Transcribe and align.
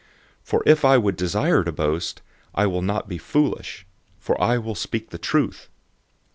012:006 0.39 0.45
For 0.47 0.63
if 0.65 0.83
I 0.83 0.97
would 0.97 1.15
desire 1.15 1.63
to 1.63 1.71
boast, 1.71 2.23
I 2.55 2.65
will 2.65 2.81
not 2.81 3.07
be 3.07 3.19
foolish; 3.19 3.85
for 4.17 4.35
I 4.41 4.57
will 4.57 4.73
speak 4.73 5.11
the 5.11 5.19
truth. 5.19 5.69